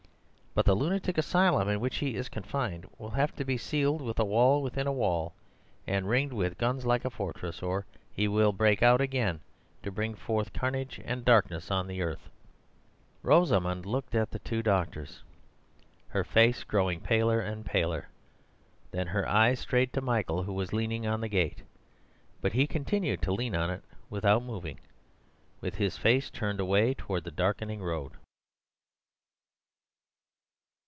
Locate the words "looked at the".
13.85-14.39